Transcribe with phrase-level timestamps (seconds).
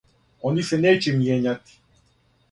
[0.51, 1.77] Они се неће мијењати.